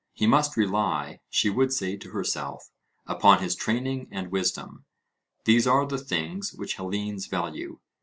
[0.13, 2.71] 'He must rely,' she would say to herself,
[3.05, 4.85] 'upon his training and wisdom
[5.45, 7.77] these are the things which Hellenes value.'